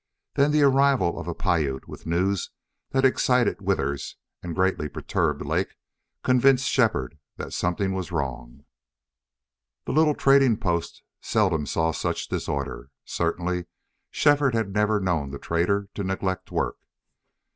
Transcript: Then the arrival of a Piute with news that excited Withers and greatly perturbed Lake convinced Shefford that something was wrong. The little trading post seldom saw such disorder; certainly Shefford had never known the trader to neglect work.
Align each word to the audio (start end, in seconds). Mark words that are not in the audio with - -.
Then 0.33 0.49
the 0.51 0.63
arrival 0.63 1.19
of 1.19 1.27
a 1.27 1.35
Piute 1.35 1.87
with 1.87 2.07
news 2.07 2.49
that 2.89 3.05
excited 3.05 3.61
Withers 3.61 4.15
and 4.41 4.55
greatly 4.55 4.89
perturbed 4.89 5.45
Lake 5.45 5.75
convinced 6.23 6.67
Shefford 6.67 7.19
that 7.37 7.53
something 7.53 7.93
was 7.93 8.11
wrong. 8.11 8.65
The 9.85 9.91
little 9.93 10.15
trading 10.15 10.57
post 10.57 11.03
seldom 11.21 11.67
saw 11.67 11.91
such 11.91 12.29
disorder; 12.29 12.89
certainly 13.05 13.67
Shefford 14.09 14.55
had 14.55 14.73
never 14.73 14.99
known 14.99 15.29
the 15.29 15.37
trader 15.37 15.87
to 15.93 16.03
neglect 16.03 16.51
work. 16.51 16.77